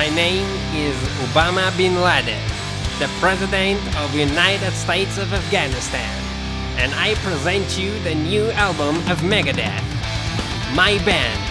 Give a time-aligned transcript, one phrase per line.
[0.00, 0.96] My name is
[1.26, 2.42] Obama bin Laden,
[2.98, 6.14] the President of the United States of Afghanistan,
[6.78, 9.88] and I present you the new album of Megadeth,
[10.74, 11.42] My Band,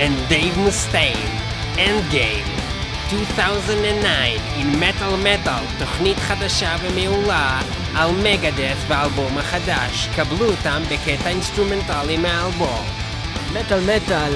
[0.00, 1.32] and Dave Mustaine,
[1.76, 2.48] Endgame,
[3.10, 7.60] 2009, in Metal Metal, תוכנית חדשה ומעולה
[7.94, 10.08] על מגדף באלבום החדש.
[10.16, 12.84] קבלו אותם בקטע אינסטרומנטלי מהאלבום.
[13.52, 14.32] מטאל מטאל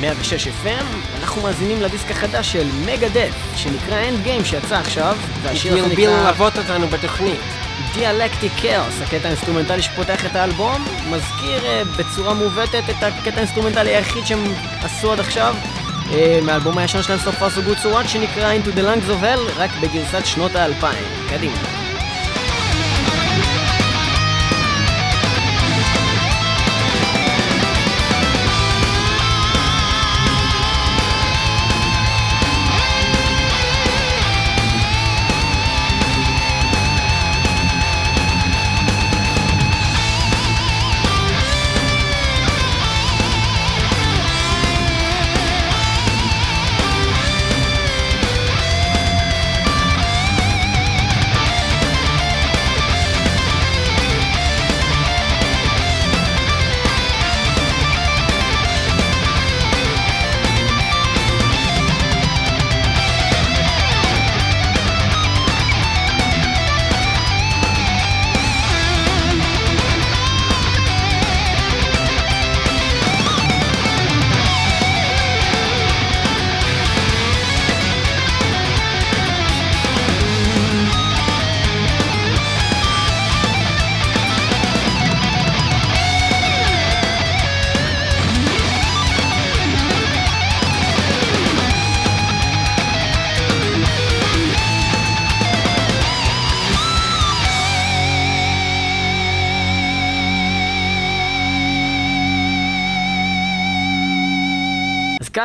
[0.00, 0.84] 106 FM,
[1.20, 6.88] אנחנו מאזינים לדיסק החדש של Megadeth, שנקרא Endgame שיצא עכשיו, והשיר הזה נקרא ללוות אותנו
[6.88, 7.40] בתוכנית.
[7.94, 14.26] Dialectic Chaos, הקטע האינסטרומנטלי שפותח את האלבום, מזכיר אה, בצורה מעוותת את הקטע האינסטרומנטלי היחיד
[14.26, 14.44] שהם
[14.82, 15.54] עשו עד עכשיו,
[16.12, 17.78] אה, מהאלבום הישן שלהם So Far, So Good...
[17.78, 21.04] So What, שנקרא Into the Lungs of Hell, רק בגרסת שנות האלפיים.
[21.28, 21.85] קדימה.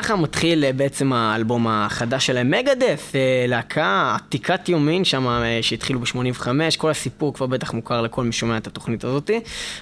[0.01, 6.00] ככה מתחיל אה, בעצם האלבום החדש שלהם, מגדף, אה, להקה עתיקת יומין שם אה, שהתחילו
[6.00, 6.47] ב-85,
[6.78, 9.40] כל הסיפור כבר בטח מוכר לכל מי שומע את התוכנית הזאתי.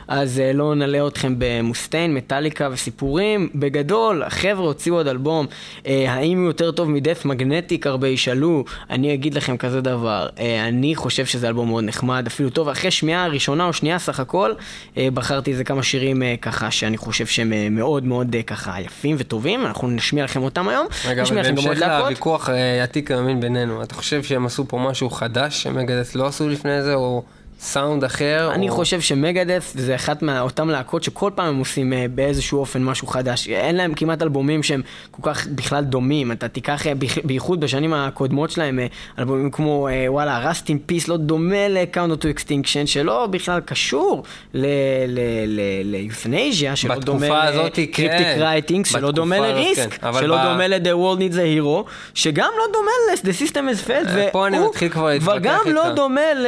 [0.07, 3.49] אז לא נלאה אתכם במוסטיין, מטאליקה וסיפורים.
[3.55, 5.45] בגדול, החבר'ה הוציאו עוד אלבום,
[5.85, 7.87] האם הוא יותר טוב מדף מגנטיק?
[7.87, 8.63] הרבה ישאלו.
[8.89, 10.27] אני אגיד לכם כזה דבר,
[10.67, 14.51] אני חושב שזה אלבום מאוד נחמד, אפילו טוב, אחרי שמיעה ראשונה או שנייה סך הכל,
[14.97, 20.23] בחרתי איזה כמה שירים ככה שאני חושב שהם מאוד מאוד ככה יפים וטובים, אנחנו נשמיע
[20.23, 21.81] לכם אותם היום, רגע, אבל בהמשך.
[21.81, 26.49] לוויכוח אה, עתיק היומין בינינו, אתה חושב שהם עשו פה משהו חדש שמגדס לא עשו
[26.49, 27.23] לפני זה, או
[27.61, 28.49] סאונד אחר?
[28.53, 28.75] אני או...
[28.75, 33.47] חושב שמגדף זה אחת מאותן להקות שכל פעם הם עושים אה, באיזשהו אופן משהו חדש.
[33.47, 34.81] אין להם כמעט אלבומים שהם
[35.11, 36.31] כל כך בכלל דומים.
[36.31, 36.93] אתה תיקח, אה,
[37.23, 38.85] בייחוד בשנים הקודמות שלהם, אה,
[39.19, 46.75] אלבומים כמו וואלה, רסט אין פיס לא דומה ל-Count to Extinction, שלא בכלל קשור ליות'נזיה,
[46.75, 47.33] שלא דומה כן.
[47.81, 50.13] ל Cryptic Writings, שלא בתקופה דומה ל Risk, כן.
[50.19, 51.83] שלא דומה ל-The World Needs a Hero,
[52.13, 54.73] שגם לא דומה ל- The System Has Failed, והוא
[55.19, 55.93] כבר גם לא.
[55.93, 56.47] דומה ל...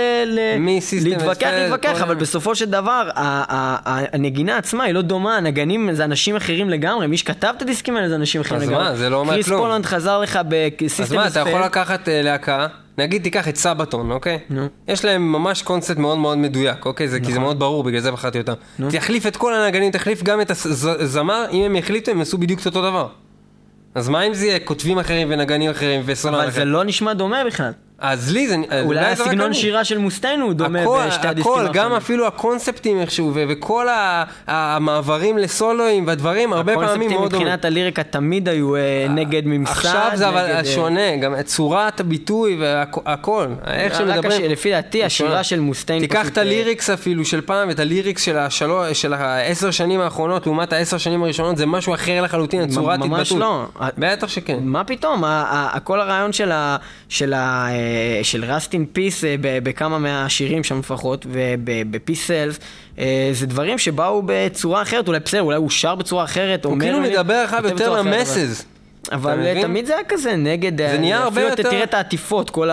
[1.01, 6.35] יש להתווכח, להתווכח, אבל בסופו של דבר, הנגינה עצמה היא לא דומה, הנגנים זה אנשים
[6.35, 8.83] אחרים לגמרי, מי שכתב את הדיסקים האלה זה אנשים אחרים אז לגמרי.
[8.83, 9.61] מה, זה לא אומר קריס כלום.
[9.61, 12.67] פולנד חזר לך ב System אז מה, אתה יכול לקחת אה, להקה,
[12.97, 14.39] נגיד תיקח את Sabaton, אוקיי?
[14.49, 14.67] נו.
[14.87, 17.07] יש להם ממש קונספט מאוד מאוד מדויק, אוקיי?
[17.07, 18.53] זה, כי זה מאוד ברור, בגלל זה בחרתי אותם.
[18.89, 20.51] תחליף את כל הנגנים, תחליף גם את
[20.99, 23.07] הזמר, אם הם יחליטו, הם יעשו בדיוק את אותו דבר.
[23.95, 26.51] אז מה אם זה יהיה כותבים אחרים ונגנים אחרים וסולן אבל אחר?
[26.51, 27.71] זה לא נשמע דומה בכלל.
[28.01, 28.55] אז לי זה...
[28.83, 29.53] אולי הסגנון.
[29.53, 31.97] שירה של מוסטיין הוא דומה הכל, בשתי הדיסקים הכל, גם האחרונים.
[31.97, 37.45] אפילו הקונספטים איכשהו, ו- וכל ה- המעברים לסולואים והדברים, הרבה פעמים הקונספטים מאוד דומים.
[37.47, 39.71] מבחינת הליריקה תמיד היו אה, נגד ממסד.
[39.71, 44.31] עכשיו זה אבל אה, שונה, גם צורת הביטוי והכל, איך שמדברים.
[44.31, 45.43] הש- לפי דעתי השירה שונה.
[45.43, 48.23] של מוסטיין תיקח את אה, הליריקס אפילו של פעם, ואת הליריקס
[48.93, 53.17] של העשר שנים האחרונות, לעומת העשר שנים הראשונות, זה משהו אחר לחלוטין, צורת התבטאות.
[53.19, 53.65] ממש לא.
[53.97, 54.59] בטח שכן.
[54.61, 55.23] מה פתאום,
[55.83, 56.77] כל הרעיון של, ה,
[58.23, 62.59] של, אה, של Rust in Peace אה, בכמה מהשירים שם לפחות, ובפיס סלס,
[63.31, 67.13] זה דברים שבאו בצורה אחרת, אולי בסדר, אולי הוא שר בצורה אחרת, הוא כאילו מילים,
[67.13, 68.65] מדבר כותב יותר למסז.
[69.11, 69.61] אבל אה?
[69.61, 72.69] תמיד זה היה כזה נגד, אה, נהיה הרבה יותר- תראה את העטיפות, כל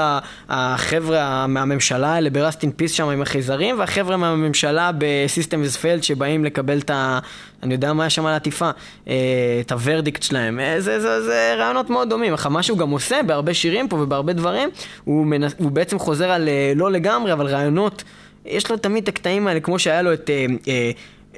[0.49, 6.91] החבר'ה מהממשלה האלה ברסטין פיס שם עם החייזרים, והחבר'ה מהממשלה בסיסטם וספלד שבאים לקבל את
[6.91, 7.19] ה...
[7.63, 8.71] אני יודע מה היה שם על העטיפה,
[9.09, 9.15] אה,
[9.61, 10.61] את הוורדיקט שלהם.
[10.61, 12.35] אה, זה, זה, זה רעיונות מאוד דומים.
[12.35, 14.69] אך מה שהוא גם עושה בהרבה שירים פה ובהרבה דברים,
[15.05, 18.03] הוא, מנס, הוא בעצם חוזר על, אה, לא לגמרי, אבל רעיונות,
[18.47, 20.31] יש לו תמיד את הקטעים האלה, כמו שהיה לו את...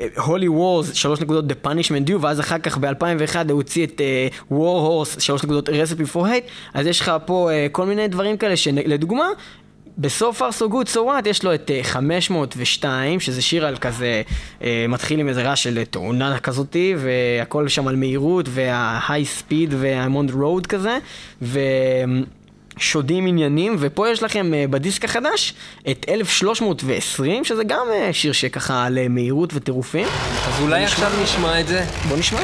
[0.00, 3.86] אה, אה, הולי וורס, שלוש נקודות The Punishment Due, ואז אחר כך ב-2001 הוא הוציא
[3.86, 4.00] את
[4.52, 8.36] War Horse, שלוש נקודות Recipe for Hate, אז יש לך פה uh, כל מיני דברים
[8.36, 9.26] כאלה שלדוגמה,
[9.98, 11.28] בסוף far so good so what?
[11.28, 14.22] יש לו את uh, 502 שזה שיר על כזה
[14.60, 20.28] uh, מתחיל עם איזה רעש של תאונה כזאתי והכל שם על מהירות וה-high speed וה-I'm
[20.28, 20.98] on the road כזה
[22.80, 25.54] שודים עניינים ופה יש לכם uh, בדיסק החדש
[25.90, 30.06] את 1320 שזה גם uh, שיר שככה על uh, מהירות וטירופים.
[30.48, 31.84] אז אולי עכשיו נשמע את זה?
[32.08, 32.40] בוא נשמע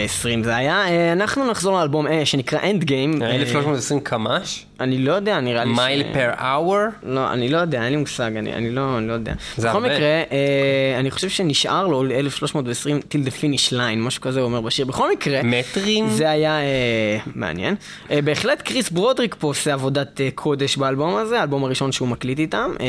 [0.00, 0.88] 1320 זה היה.
[0.88, 3.22] אה, אנחנו נחזור לאלבום אה, שנקרא Endgame.
[3.22, 4.64] 1320 קמ"ש?
[4.80, 5.76] אני לא יודע, נראה לי ש...
[5.76, 6.86] mile per hour?
[7.02, 9.32] לא, אני לא יודע, אין לי מושג, אני, אני, לא, אני לא יודע.
[9.56, 9.80] זה הרבה.
[9.80, 14.46] בכל מקרה, אה, אני חושב שנשאר לו 1320 till the finish line, משהו כזה הוא
[14.46, 14.86] אומר בשיר.
[14.86, 15.40] בכל מקרה...
[15.42, 16.08] מטרים?
[16.08, 17.74] זה היה אה, מעניין.
[18.10, 22.38] אה, בהחלט קריס ברודריק פה עושה עבודת אה, קודש באלבום הזה, האלבום הראשון שהוא מקליט
[22.38, 22.70] איתם.
[22.80, 22.86] אה,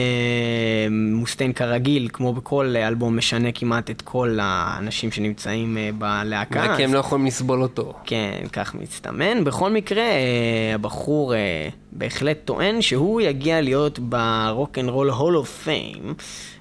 [0.91, 6.73] מוסטיין כרגיל, כמו בכל אלבום, משנה כמעט את כל האנשים שנמצאים אה, בלהקה.
[6.77, 7.93] כי הם לא יכולים לסבול אותו.
[8.05, 9.43] כן, כך מסתמן.
[9.43, 11.35] בכל מקרה, אה, הבחור...
[11.35, 16.13] אה, בהחלט טוען שהוא יגיע להיות ב Rock and Roll Hall of Fame.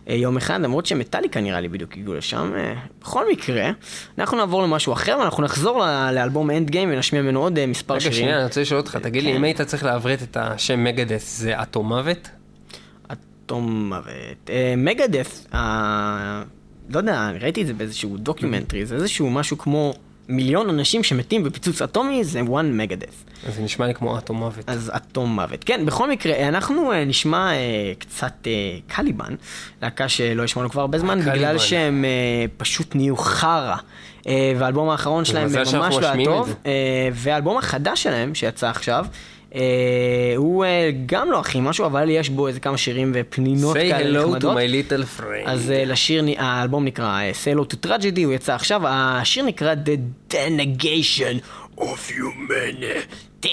[0.07, 2.53] יום אחד, למרות שמטאליקה נראה לי בדיוק הגיעו לשם.
[2.57, 3.71] אה, בכל מקרה,
[4.19, 8.19] אנחנו נעבור למשהו אחר ואנחנו נחזור לאלבום Endgame ונשמיע ממנו עוד מספר רגע, שירים.
[8.19, 9.37] שנייה, אני רוצה לשאול אותך, תגיד לי, כן.
[9.37, 12.29] אם היית צריך לעברת את השם Megadeth, זה אטום מוות?
[13.13, 14.51] אטום מוות.
[14.51, 16.43] אה,
[16.91, 19.95] לא יודע, ראיתי את זה באיזשהו documentary, זה איזשהו משהו כמו
[20.31, 23.25] מיליון אנשים שמתים בפיצוץ אטומי, זה one megadeath.
[23.49, 24.65] אז זה נשמע לי כמו אטום מוות.
[24.67, 25.65] אז אטום מוות.
[25.65, 28.53] כן, בכל מקרה, אנחנו אה, נשמע אה, קצת אה,
[28.87, 29.35] קליבן,
[29.83, 31.37] להקה שלא השמענו כבר הרבה זמן, קליבן.
[31.39, 33.77] בגלל שהם אה, פשוט נהיו חרא.
[34.27, 36.55] אה, והאלבום האחרון שלהם ממש לא היה טוב.
[36.67, 36.73] אה,
[37.13, 39.11] והאלבום החדש שלהם, שיצא עכשיו, אה,
[40.37, 44.21] הוא אה, גם לא הכי משהו, אבל יש בו איזה כמה שירים ופנינות Say כאלה
[44.21, 44.57] hello to נחמדות.
[44.57, 45.45] my little friend.
[45.51, 49.75] אז אה, לשיר, האלבום נקרא אה, Say Hello to Tragedy, הוא יצא עכשיו, השיר נקרא
[49.75, 49.99] The
[50.35, 51.41] Denegation
[51.81, 53.47] of Humanity.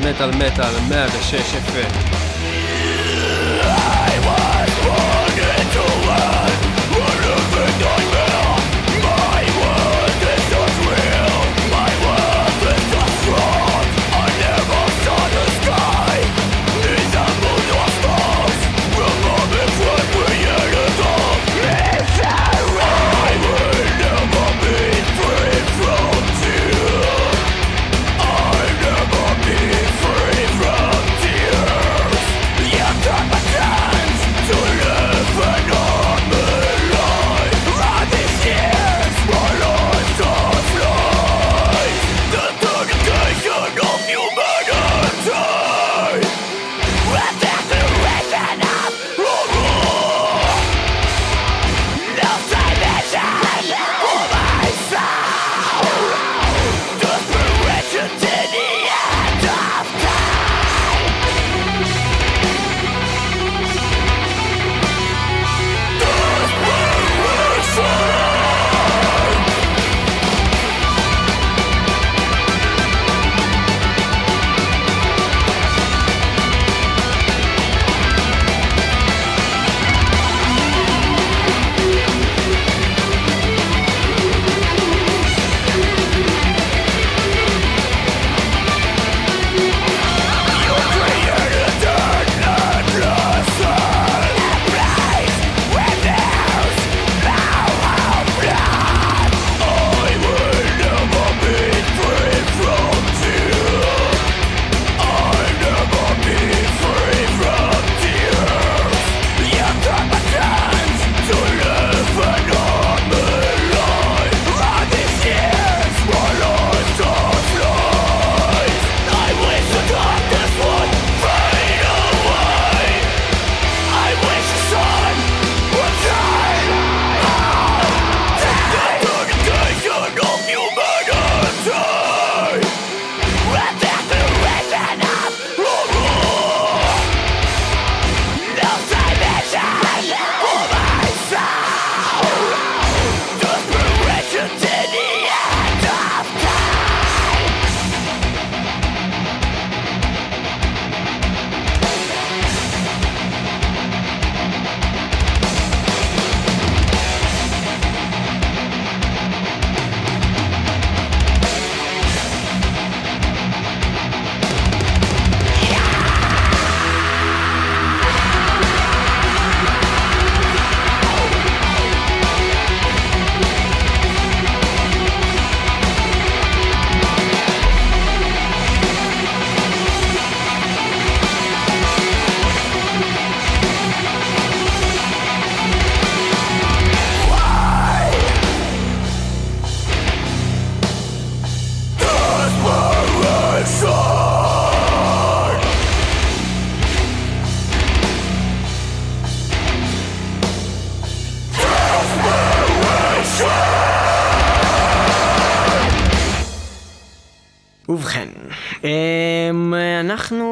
[0.00, 2.19] מטאל מטאל 106 FM.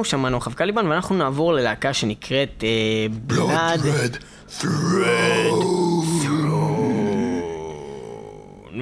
[0.09, 2.65] שמענו חב קליבן ואנחנו נעבור ללהקה שנקראת
[3.11, 3.81] בלאד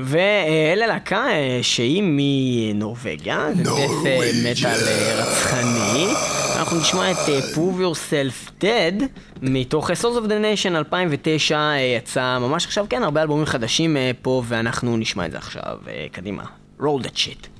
[0.04, 3.90] ואלה להקה אה, שהיא מנורבגיה, זה דף
[4.44, 6.06] מטאל אה, רצחני.
[6.56, 9.04] אנחנו נשמע את אה, Prove Yourself Dead
[9.42, 14.96] מתוך Souls of the Nation 2009, יצא ממש עכשיו, כן, הרבה אלבומים חדשים פה ואנחנו
[14.96, 15.78] נשמע את זה עכשיו.
[16.12, 16.44] קדימה,
[16.80, 17.55] roll that shit.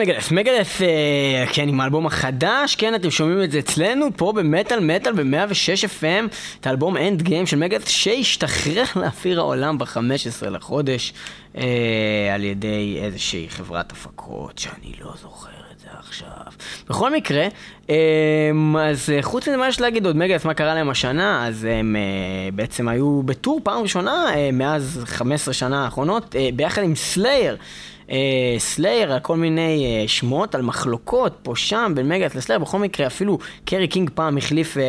[0.00, 0.32] ל Megadeth.
[0.32, 5.12] Megadeth, אה, כן, עם האלבום החדש, כן, אתם שומעים את זה אצלנו, פה במטאל מטאל
[5.12, 11.12] ב-106 FM, את האלבום Endgame של Megadeth, שהשתחרר לאוויר העולם ב-15 לחודש,
[11.56, 11.64] אה,
[12.34, 16.52] על ידי איזושהי חברת הפקות, שאני לא זוכר את זה עכשיו.
[16.88, 17.46] בכל מקרה,
[17.90, 17.96] אה,
[18.80, 22.50] אז חוץ מזה מה יש להגיד עוד Megadeth, מה קרה להם השנה, אז הם אה,
[22.54, 27.56] בעצם היו ב tour פעם ראשונה, אה, מאז 15 שנה האחרונות, אה, ביחד עם Slayer.
[28.58, 32.78] Slayer, על כל מיני אה, שמות, על מחלוקות פה שם בין Megadeth ל Slayer, בכל
[32.78, 34.80] מקרה אפילו קרי קינג פעם החליף אה,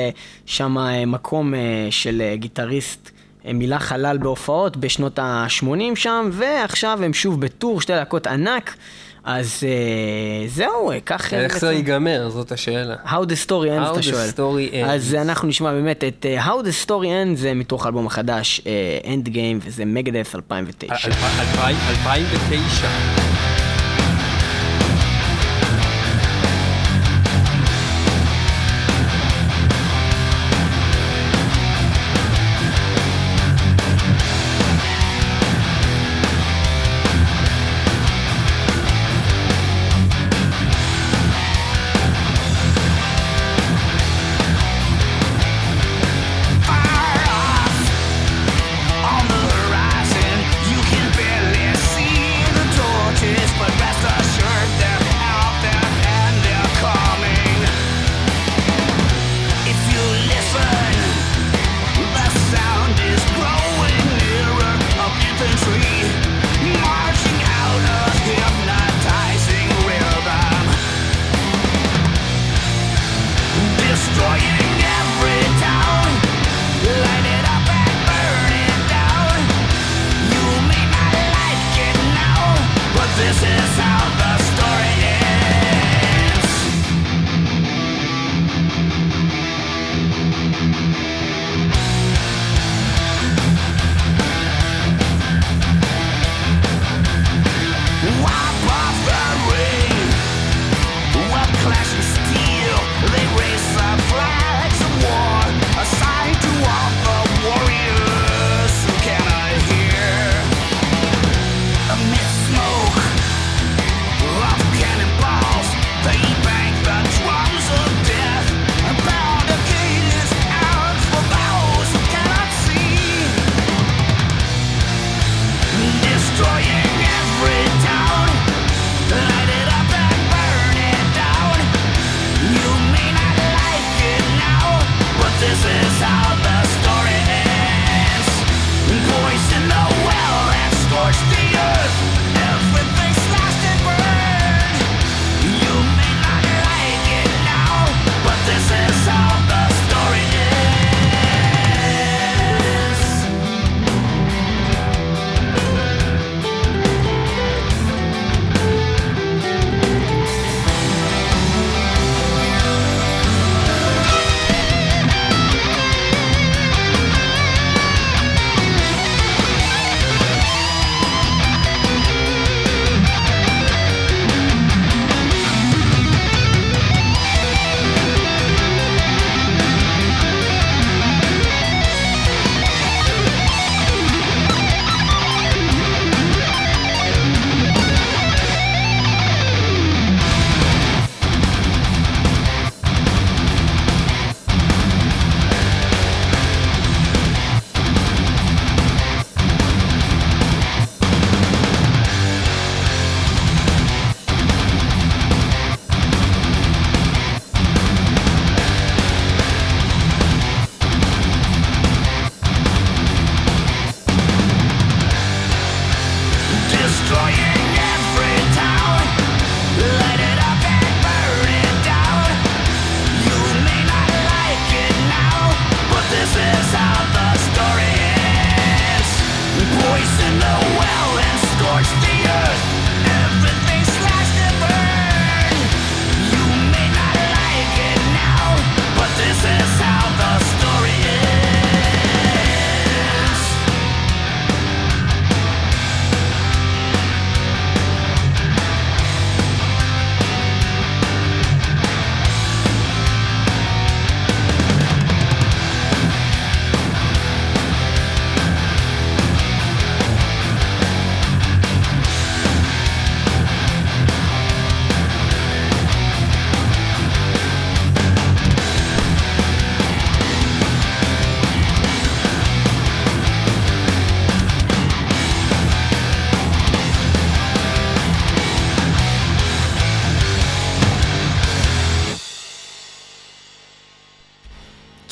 [0.45, 1.57] שם אה, מקום אה,
[1.89, 3.09] של uh, גיטריסט.
[3.09, 8.75] אה, מילא חלל בהופעות בשנות ה-80 שם, ועכשיו הם שוב ב tour, שתי להקות ענק.
[9.23, 9.63] אז אה,
[10.49, 11.33] זהו, כך...
[11.33, 12.29] איך זה ייגמר?
[12.29, 12.95] זאת השאלה.
[13.05, 14.29] How the story ends, אתה שואל.
[14.29, 14.89] How the story ends.
[14.89, 19.05] אז אנחנו נשמע באמת את אה, How the story ends, זה מתוך האלבום החדש, אה,
[19.05, 21.07] End Game, וזה Megadeth 2009.
[21.07, 23.40] 2009.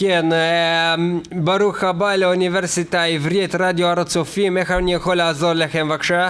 [0.09, 0.25] כן,
[1.31, 6.29] ברוך הבא לאוניברסיטה העברית, רדיו הר הצופים, איך אני יכול לעזור לכם בבקשה?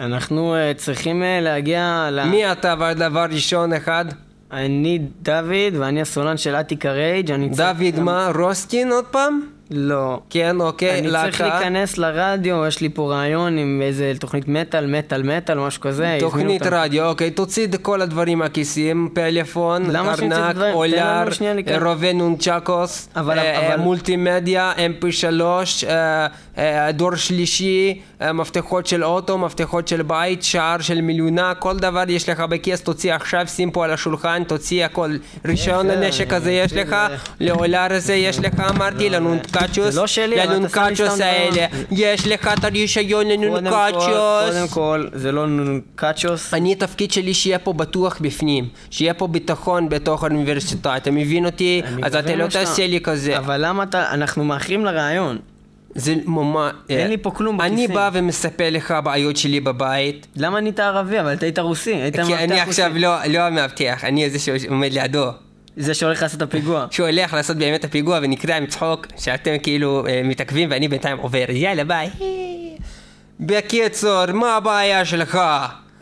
[0.00, 2.24] אנחנו אה, צריכים אה, להגיע ל...
[2.24, 4.04] מי אתה דבר ראשון אחד?
[4.52, 7.32] אני דוד, ואני הסולן של אתיקה רייג'.
[7.56, 8.30] דוד מה?
[8.34, 9.40] רוסקין עוד פעם?
[9.70, 10.20] לא.
[10.30, 11.54] כן, אוקיי, אני צריך להקה.
[11.58, 16.16] להיכנס לרדיו, יש לי פה רעיון עם איזה תוכנית מטאל, מטאל, מטאל, משהו כזה.
[16.20, 16.62] תוכנית.
[16.70, 19.92] רדיו, אוקיי, תוציא את כל הדברים מהכיסים, פלאפון?
[20.16, 20.32] תן
[20.72, 21.24] אולר.
[21.84, 23.38] רובה נונצ'קוס, אה, אבל-
[23.78, 26.26] מולטימדיה, mp3, אה, אה,
[26.92, 32.28] דור שלישי, אה, מפתחות של אוטו, מפתחות של בית, שער של מיליונה, כל דבר יש
[32.28, 35.16] לך בכיס, תוציא עכשיו, שים פה על השולחן, תוציא הכל.
[35.44, 36.96] רישיון לנשק הזה יש לך,
[37.40, 42.64] לאולר הזה יש לך, אמרתי, לנונקצ'וס, לא אתה שם לי לנונקצ'וס האלה, יש לך את
[42.64, 44.04] הרישיון לנונקצ'וס.
[44.48, 46.54] קודם כל, זה לא נונקצ'וס.
[46.54, 51.82] אני, התפקיד שלי שיהיה פה בטוח בפנים, שיהיה פה ביטחון בתוך האוניברסיטה, אתה מבין אותי?
[52.02, 53.38] אז אתה לא תעשה לי כזה.
[53.38, 54.10] אבל למה אתה...
[54.10, 55.38] אנחנו מאחרים לרעיון.
[55.94, 56.72] זה ממש...
[56.88, 57.94] אין לי פה כלום אני בכיסים.
[57.94, 61.20] בא ומספר לך בעיות שלי בבית, למה נהיית ערבי?
[61.20, 61.94] אבל אתה היית רוסי.
[61.94, 62.60] היית כי אני.
[62.60, 65.26] עכשיו לא לא המאבטח, אני זה שעומד לידו.
[65.76, 66.86] זה שהולך לעשות את הפיגוע.
[66.90, 71.44] שהוא הולך לעשות באמת את הפיגוע ונקרע מצחוק שאתם כאילו אה, מתעכבים ואני בינתיים עובר,
[71.48, 72.10] יאללה ביי.
[73.40, 75.34] בקיצור, מה הבעיה שלך?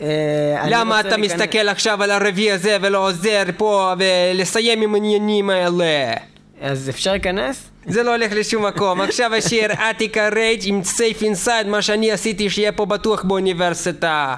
[0.01, 5.51] אה, אני למה אתה מסתכל עכשיו על הרביעי הזה ולא עוזר פה ולסיים עם העניינים
[5.51, 6.13] האלה?
[6.61, 7.71] אז אפשר להיכנס?
[7.87, 9.01] זה לא הולך לשום מקום.
[9.01, 14.35] עכשיו השיר אתיקה רייג' עם סייף אינסייד, מה שאני עשיתי שיהיה פה בטוח באוניברסיטה.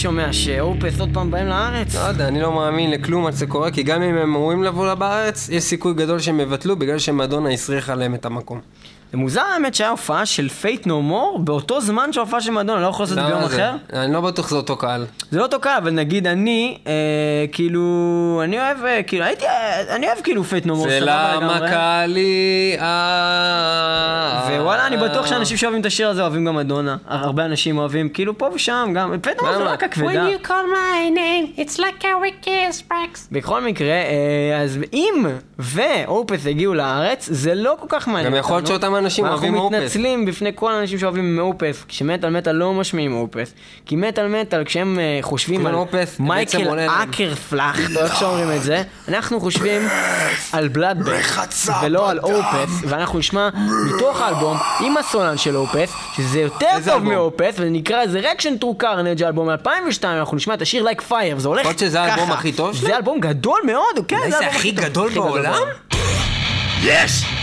[0.00, 1.94] שומע, שאופס עוד פעם באים לארץ?
[1.94, 4.94] לא יודע, אני לא מאמין לכלום עד שזה קורה, כי גם אם הם אמורים לבוא
[4.94, 8.60] בארץ, יש סיכוי גדול שהם יבטלו בגלל שמדונה הסריחה להם את המקום.
[9.12, 12.86] זה מוזר האמת שהיה הופעה של Faith No More באותו זמן שההופעה של מדונה, לא
[12.86, 13.56] יכול לעשות את זה ביום למה זה?
[13.56, 13.76] אחר?
[13.92, 15.06] אני לא בטוח שזה אותו קהל.
[15.30, 16.92] זה לא אותו קהל, אבל נגיד אני, אה,
[17.52, 21.34] כאילו, אני אוהב, אה, כאילו, הייתי, אה, אני אוהב כאילו Faith No More, זה סבבה
[21.34, 21.70] למה לגמרי.
[21.70, 22.76] קהלי...
[24.58, 26.96] ווואלה, אני בטוח שאנשים שאוהבים את השיר הזה אוהבים גם מדונה.
[27.08, 29.72] הרבה אנשים אוהבים, כאילו, פה ושם, גם, Faith No More זה למה?
[29.72, 30.26] רק הכבדה.
[30.28, 33.18] When you call my name, it's like a wicked sparks.
[33.32, 35.26] בכל מקרה, אה, אז אם
[35.58, 38.80] Opeth הגיעו לארץ, זה לא כל כך מעניין גם יכול להיות אותנו.
[38.80, 39.78] שאותם אנשים אוהבים ואנחנו Opeth.
[39.78, 43.54] מתנצלים בפני כל האנשים שאוהבים Opeth, כשמטאל מטאל לא משמיעים Opeth.
[43.86, 45.74] כי מטאל מטאל, כשהם אה, חושבים על
[46.18, 46.88] מייקל.
[46.88, 49.88] אקרפלדט, או איך שאומרים את זה, אנחנו חושבים
[50.52, 51.24] על Bloodbath,
[51.82, 53.48] ולא על אופס, ואנחנו נשמע
[53.86, 57.08] מתוך האלבום עם הסולן של אופס, שזה יותר טוב אלבום?
[57.08, 61.66] מאופס, ונקרא Reaction to Carnage, האלבום מ-2002, אנחנו נשמע את השיר Like Fire, וזה הולך
[61.66, 62.34] להיות שזה האלבום ככה.
[62.34, 62.90] הכי טוב שלהם?
[62.90, 64.84] זה אלבום גדול מאוד, כן, זה האלבום הכי טוב.
[64.84, 65.54] גדול הכי גדול בעולם?
[66.82, 67.39] Yes!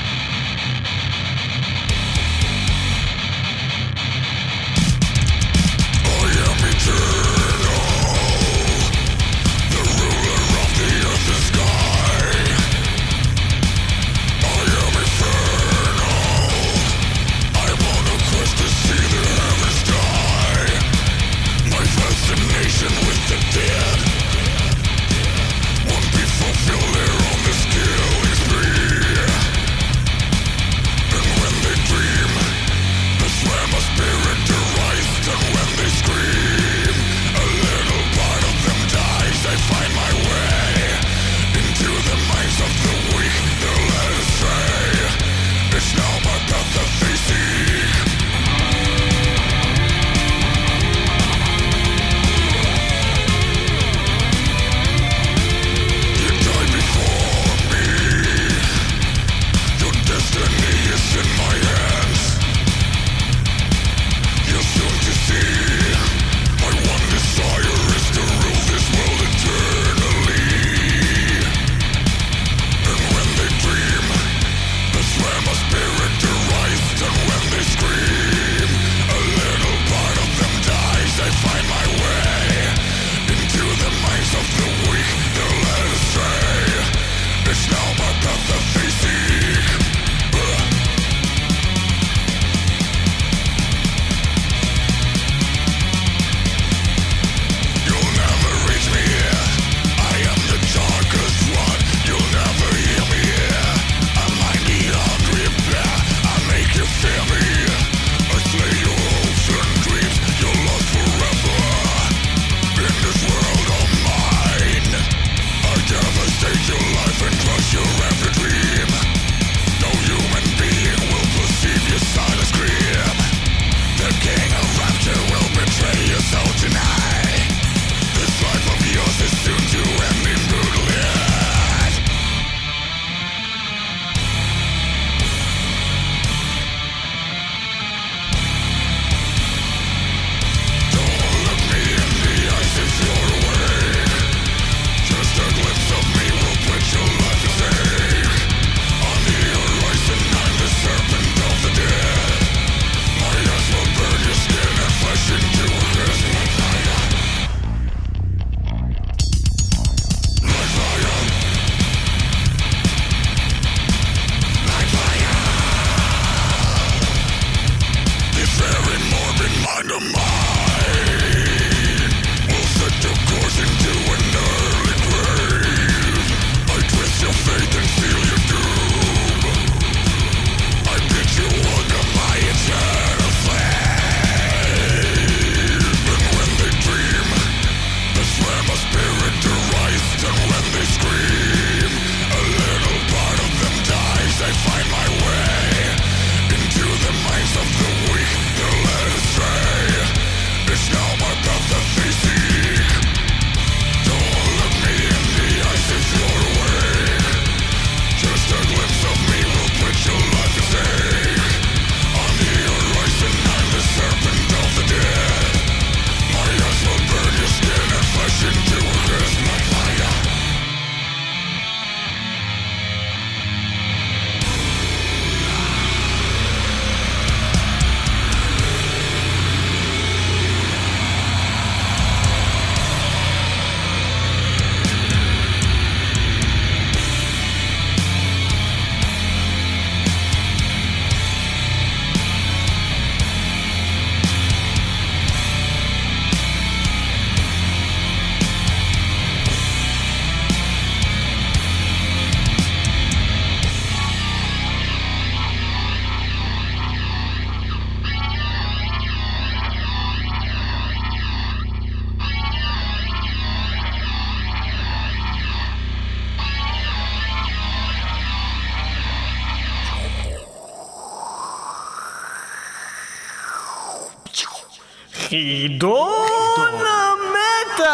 [275.38, 277.86] חידון המטאל!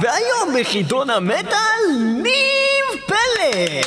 [0.00, 1.80] והיום בחידון המטאל,
[2.22, 3.84] ניב פלג!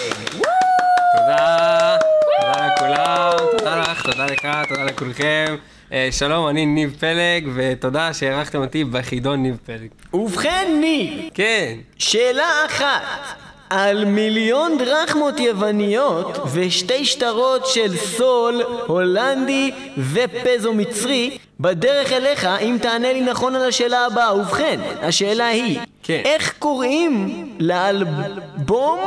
[1.17, 1.97] תודה,
[2.41, 5.55] תודה לכולם, תודה לך, תודה לך, תודה לכולכם.
[5.93, 9.87] אה, שלום, אני ניב פלג, ותודה שהערכתם אותי בחידון ניב פלג.
[10.13, 13.50] ובכן, ניב, כן, שאלה אחת.
[13.71, 23.13] על מיליון דרחמות יווניות ושתי שטרות של סול, הולנדי ופזו מצרי, בדרך אליך אם תענה
[23.13, 24.35] לי נכון על השאלה הבאה.
[24.35, 26.21] ובכן, השאלה היא, כן.
[26.25, 28.99] איך קוראים לאלבום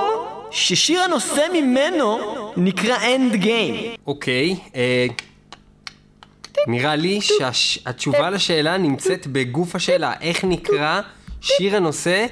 [0.50, 2.18] ששיר הנושא ממנו
[2.56, 3.94] נקרא Endgame?
[4.06, 4.56] אוקיי.
[4.74, 5.06] אה,
[6.66, 7.20] נראה לי
[7.52, 10.12] שהתשובה לשאלה נמצאת בגוף השאלה.
[10.20, 11.00] איך נקרא
[11.40, 12.26] שיר הנושא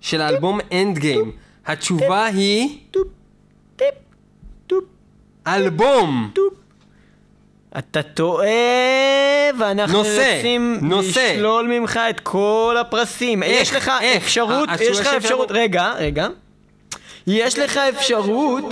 [0.00, 1.43] של האלבום Endgame?
[1.66, 2.78] התשובה היא
[5.46, 6.30] אלבום.
[7.78, 8.48] אתה טועה,
[9.58, 11.32] ואנחנו נושא, רוצים נושא.
[11.34, 13.42] לשלול ממך את כל הפרסים.
[13.42, 14.22] איך, יש לך איך?
[14.22, 16.26] אפשרות, התשובה יש לך אפשרות, רגע, רגע.
[17.26, 18.64] יש לך אפשרות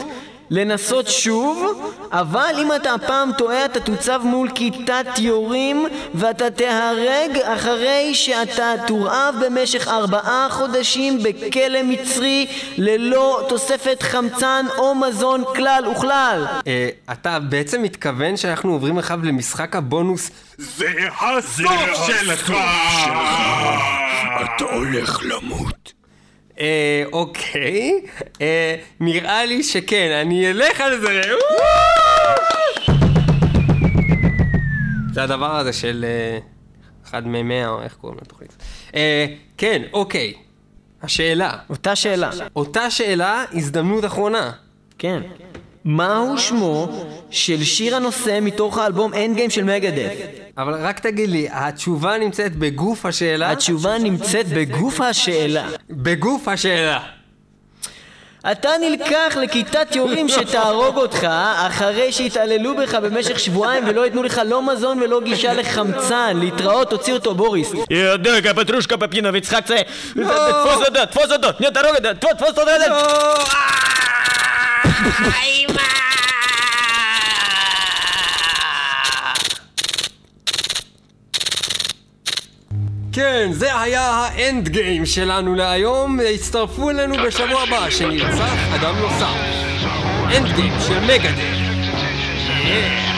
[0.52, 1.82] לנסות שוב,
[2.12, 9.34] אבל אם אתה הפעם טועה אתה תוצב מול כיתת יורים ואתה תיהרג אחרי שאתה תורעב
[9.44, 12.46] במשך ארבעה חודשים בכלא מצרי
[12.78, 16.46] ללא תוספת חמצן או מזון כלל וכלל.
[16.66, 20.88] אה, אתה בעצם מתכוון שאנחנו עוברים עכשיו למשחק הבונוס זה
[21.20, 22.52] הסוף שלך!
[24.44, 26.01] אתה הולך למות.
[26.60, 28.00] אה, אוקיי,
[28.40, 31.20] אה, נראה לי שכן, אני אלך על זה.
[35.12, 36.38] זה הדבר הזה של אה,
[37.04, 38.56] אחד ממאה, או איך קוראים לתוכנית.
[38.94, 39.26] אה,
[39.58, 40.34] כן, אוקיי.
[41.02, 42.30] השאלה, אותה שאלה.
[42.56, 44.52] אותה שאלה, הזדמנות אחרונה.
[44.98, 45.22] כן.
[45.84, 50.12] מהו שמו של שיר הנושא מתוך האלבום אנדגיים של מגדף?
[50.58, 53.50] אבל רק תגיד לי, התשובה נמצאת בגוף השאלה?
[53.50, 55.68] התשובה נמצאת בגוף השאלה.
[55.90, 57.00] בגוף השאלה.
[58.52, 64.72] אתה נלקח לכיתת יורים שתהרוג אותך אחרי שהתעללו בך במשך שבועיים ולא ייתנו לך לא
[64.72, 66.36] מזון ולא גישה לחמצן.
[66.40, 67.72] להתראות, תוציא אותו, בוריס.
[67.90, 69.76] ידקה, פטרושקה, פפינה, ויצחק זה...
[70.16, 70.26] לא!
[70.50, 74.11] תפוס אותו, תפוס אותו, תפוס אותו, תפוס אותו, לא!
[83.12, 86.18] כן, זה היה ה Endgame שלנו להיום.
[86.34, 89.36] הצטרפו אלינו בשבוע הבא, שנרצח אדם נוסף.
[90.36, 91.72] Endgame של Megadeth.
[92.62, 93.11] Darkness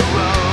[0.00, 0.49] road.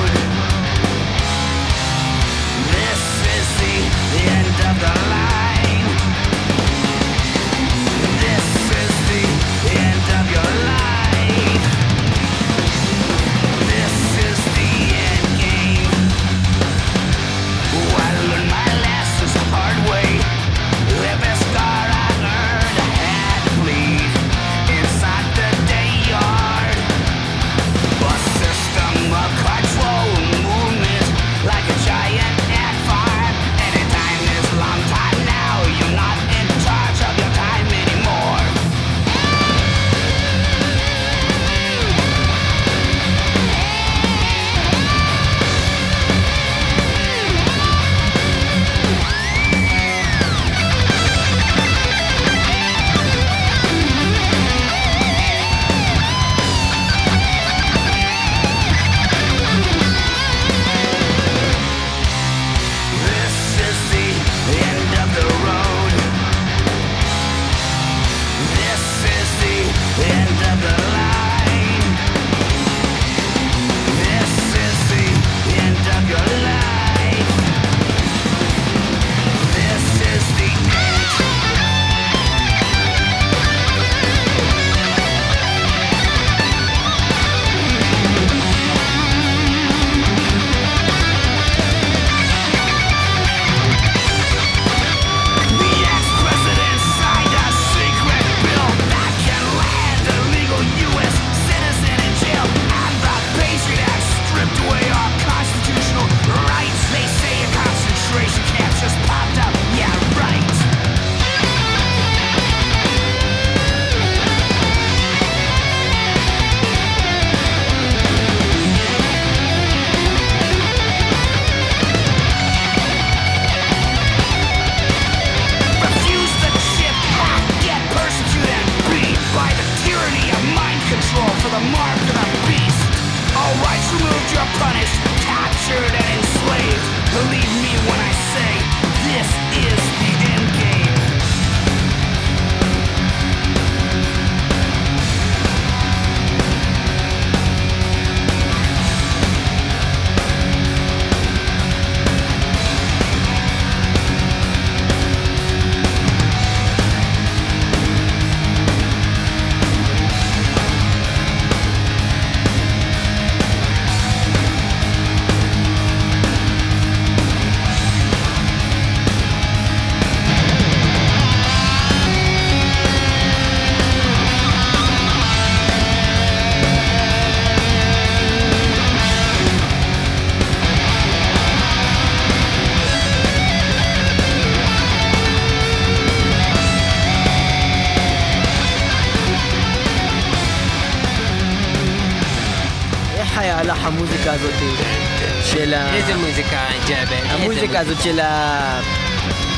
[197.79, 198.81] הזאת של ה...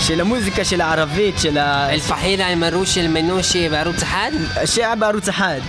[0.08, 1.90] של המוזיקה של הערבית, של ה...
[1.90, 4.32] אל-פחילה אל-מרוש של מנושי בערוץ אחד?
[4.66, 5.60] שהיה בערוץ אחד.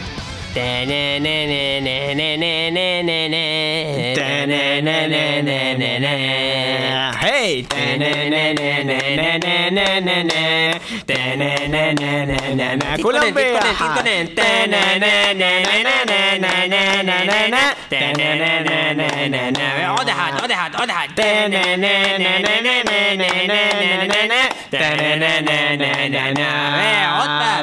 [7.21, 7.65] היי!
[13.03, 14.03] כולם ביחד.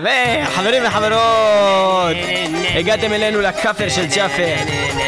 [0.03, 2.17] וחברים וחברות,
[2.75, 4.55] הגעתם אלינו לכאפר של ג'אפר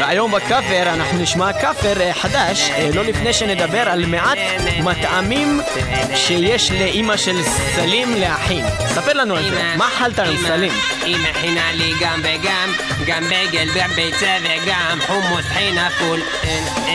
[0.00, 4.38] והיום בכאפר אנחנו נשמע כאפר אה, חדש אה, לא לפני שנדבר על מעט
[4.84, 5.60] מטעמים
[6.14, 8.64] שיש לאימא של סלים להכין
[8.94, 10.72] ספר לנו על זה, מה אכלת עם סלים?
[11.04, 12.72] היא מכינה לי גם וגם,
[13.06, 16.20] גם בגל וביצה וגם חומוס חינה פול.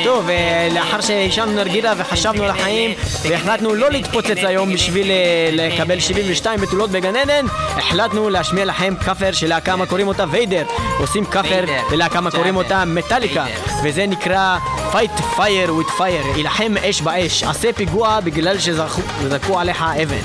[0.03, 5.99] טוב, אה, לאחר שהשענו נרגילה וחשבנו על החיים והחלטנו לא להתפוצץ היום בשביל אה, לקבל
[5.99, 10.65] 72 בתולות בגן עדן החלטנו להשמיע לכם כאפר של להקה מה קוראים אותה ויידר
[10.99, 11.81] עושים כאפר ויידר.
[11.91, 12.55] ללהקה מה קוראים.
[12.55, 13.45] אותה מטאליקה.
[13.83, 14.57] וזה נקרא
[14.91, 20.21] Fight Fire with Fire יילחם אש באש עשה פיגוע בגלל שזרקו עליך אבן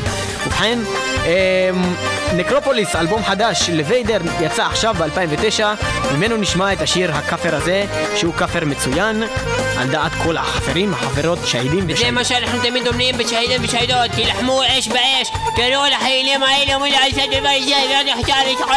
[0.47, 0.79] ובכן
[2.37, 5.63] נקרופוליס, אלבום חדש לוויידר, יצא עכשיו ב-2009
[6.15, 7.85] ממנו נשמע את השיר הכאפר הזה
[8.17, 9.23] שהוא כאפר מצוין
[9.79, 14.63] על דעת כל החברים, החברות, שהידים זה ושהידים מה שאנחנו תמיד אומרים בשהידים ושהידות, תילחמו
[14.79, 18.75] אש באש, קראו לחיילים האלה לעשות דבר זה, ועוד יחתר לתחול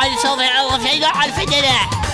[0.00, 2.09] על סוף הערב שהידו על פתנה.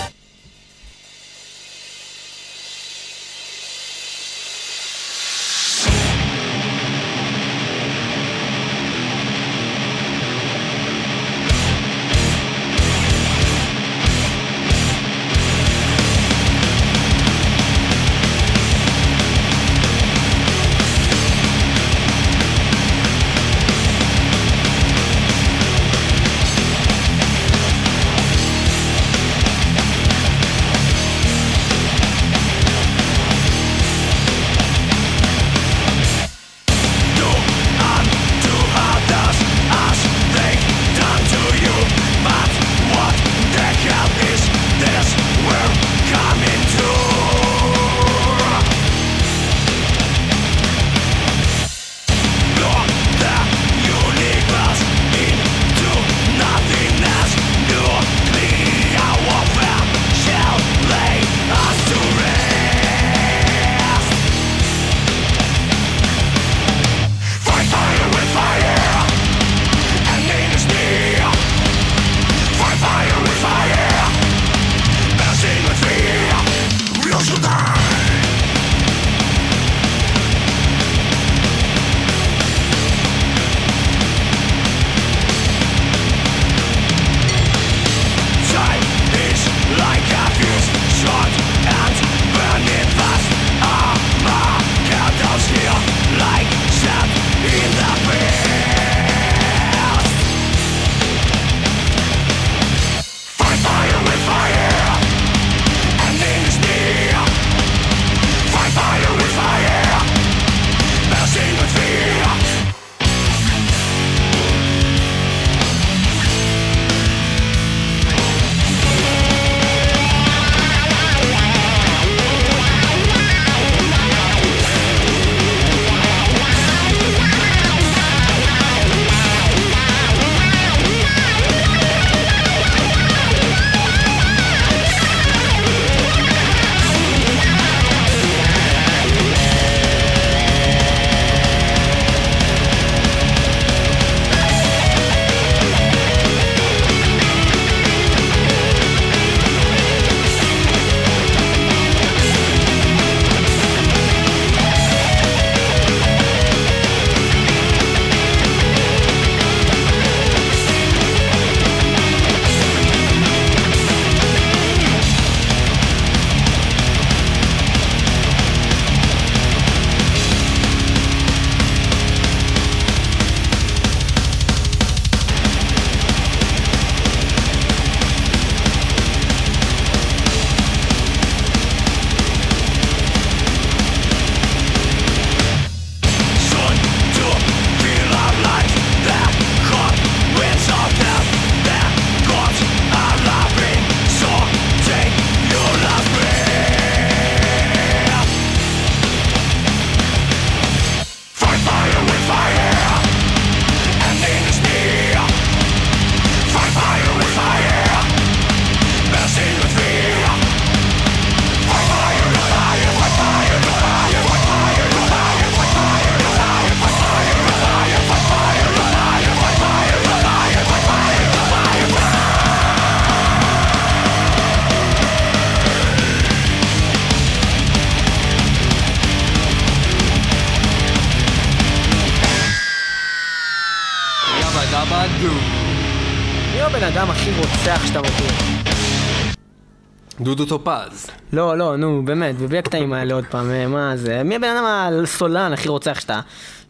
[240.37, 241.07] דודו טופז.
[241.32, 244.22] לא, לא, נו, באמת, ובלי הקטעים האלה עוד פעם, אה, מה זה?
[244.22, 244.64] מי הבן אדם
[245.03, 246.20] הסולן הכי רוצח שאתה...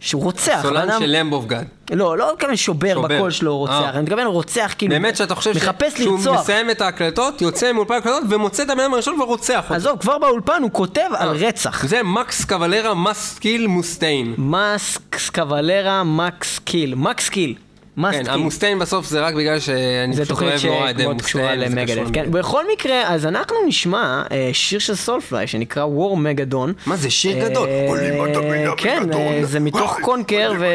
[0.00, 1.64] שהוא רוצח, סולן של למבוב גד.
[1.92, 3.16] לא, לא מתכוון שובר שובר.
[3.16, 3.90] בקול שלו רוצח, אה.
[3.90, 4.92] אני מתכוון רוצח כאילו...
[4.92, 6.18] באמת שאתה חושב שהוא.
[6.18, 9.74] מסיים את ההקלטות, יוצא מאולפן ההקלטות ומוצא את הבן אדם הראשון ורוצח אותו.
[9.74, 11.48] עזוב, כבר באולפן הוא כותב על אה.
[11.48, 11.86] רצח.
[11.86, 14.34] זה מקס קוולרה מסקיל מוסטיין.
[14.38, 16.94] מקס קוולרה מקס קיל.
[16.94, 17.54] מקס קיל.
[18.02, 18.22] כן.
[18.28, 22.30] המוסטיין בסוף זה רק בגלל שאני פשוט אוהב נורא את מוסטיין, למגדף, כן.
[22.30, 26.72] בכל מקרה, אז אנחנו נשמע אה, שיר של סולפליי שנקרא War Megadon.
[26.86, 27.68] מה זה, שיר גדול?
[27.68, 29.12] אה, כן.
[29.12, 30.66] אה, זה מתוך קונקר ו...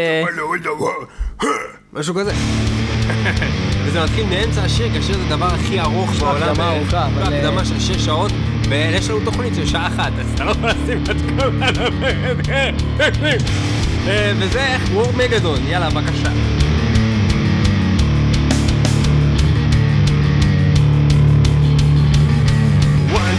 [1.94, 2.32] משהו כזה.
[3.86, 6.44] וזה מתחיל מאמצע השיר, כי השיר זה הדבר הכי ארוך בעולם.
[6.44, 6.94] הקדמה בערך.
[6.94, 8.32] ארוכה, אבל, לא, הקדמה של שש שעות,
[8.70, 11.90] ויש לנו תוכנית של שעה אחת, אז אתה לא יכול לשים את כל הדבר.
[14.08, 16.61] אה, וזה איך וור מגדון, יאללה, בבקשה.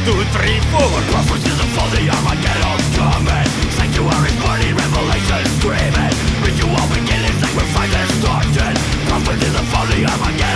[0.05, 0.91] Two, three, four.
[1.11, 3.49] Prophecies of for the Armageddon coming.
[3.77, 6.15] Sanctuaries burning, revelations screaming.
[6.43, 8.77] Ritual beginning, sacrifices starting.
[9.07, 10.52] Prophecies of for the Armageddon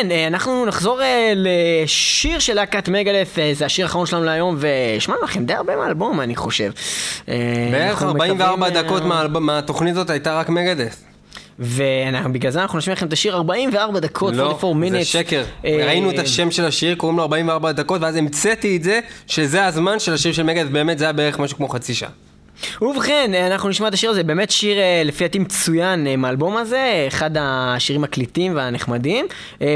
[0.00, 4.56] ובכן, אה, אנחנו נחזור אה, לשיר של להקת מגדף, אה, זה השיר האחרון שלנו להיום,
[4.58, 6.72] והשמענו לכם די הרבה מהאלבום, אני חושב.
[7.72, 9.02] בערך אנחנו 44 מקווים, אה, דקות
[9.40, 11.04] מהתוכנית הזאת הייתה רק מגדס.
[11.58, 15.04] ובגלל זה אנחנו נשמיע לכם את השיר 44 דקות, לא, 44 זה minutes.
[15.04, 15.44] שקר.
[15.64, 19.66] אה, ראינו את השם של השיר, קוראים לו 44 דקות, ואז המצאתי את זה, שזה
[19.66, 22.10] הזמן של השיר של מגדס, באמת זה היה בערך משהו כמו חצי שעה.
[22.82, 26.56] ובכן, אה, אנחנו נשמע את השיר הזה, באמת שיר אה, לפי דעתי מצוין אה, מהאלבום
[26.56, 29.26] הזה, אחד השירים הקליטים והנחמדים.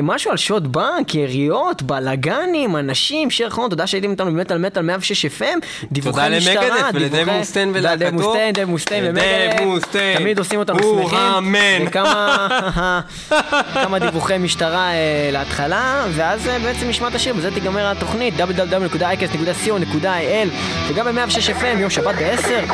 [0.03, 4.83] משהו על שעות בנק, יריות, בלאגנים, אנשים, שיר אחרון, תודה שהייתם איתנו באמת על מטאל
[4.83, 5.43] 106 FM,
[5.93, 8.17] דיווחי תודה משטרה, למגדף ולדב דיווחי- מוסטיין תודה לדב ולהקתו.
[8.25, 10.19] מוסטיין, דב מוסטיין דב ומגדף, מוסטיין.
[10.19, 11.19] תמיד עושים אותנו שמחים.
[11.87, 12.47] וכמה
[13.83, 14.91] כמה דיווחי משטרה
[15.33, 20.49] להתחלה, ואז בעצם נשמע את השיר, בזה תיגמר התוכנית, www.icast.co.il
[20.89, 21.21] וגם ב-106
[21.61, 22.74] FM, יום שבת ב-10.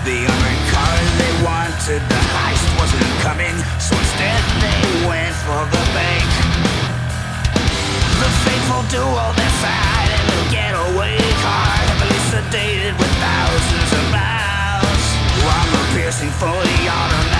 [0.00, 5.84] The armored car they wanted, the heist wasn't coming, so instead they went for the
[5.92, 6.24] bank.
[8.16, 15.04] The faithful duo decided in a getaway car, heavily sedated with thousands of miles.
[15.44, 17.39] Armor piercing fully automatic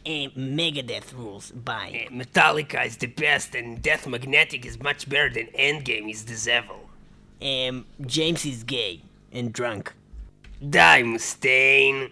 [0.05, 0.29] Uh,
[0.59, 1.45] Megadeth rules.
[1.51, 1.91] Bye.
[1.99, 6.37] Eh, Metallica is the best, and Death Magnetic is much better than Endgame is the
[6.51, 6.79] devil.
[7.42, 9.94] Um, James is gay and drunk.
[10.70, 12.10] Die, Mustaine.